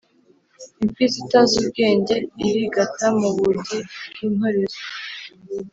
[0.83, 2.15] Imfizi itazi ubwenge
[2.47, 3.79] irigata mu bugi
[4.11, 4.81] bw’intorezo